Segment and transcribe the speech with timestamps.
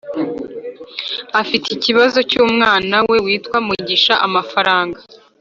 [1.41, 4.99] Afite ikibazo cyumwana we witwa Mugisha Amafaranga